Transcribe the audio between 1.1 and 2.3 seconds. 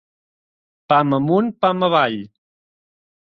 amunt, pam avall...